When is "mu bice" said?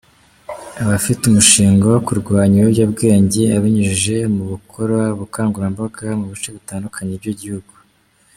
6.19-6.49